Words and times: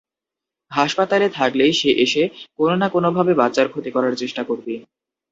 হাসপাতালে 0.71 1.27
থাকলেই 1.37 1.73
সে 1.73 1.89
এসে 2.05 2.23
কোনো-না 2.59 2.87
কোনোভাবে 2.95 3.31
বাচ্চার 3.41 3.67
ক্ষতি 3.69 3.89
করার 3.91 4.13
চেষ্টা 4.21 4.41
করবে। 4.43 4.73